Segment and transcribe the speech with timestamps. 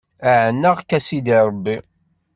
[0.41, 1.77] Ɛennaɣ-k a sidi Ṛebbi.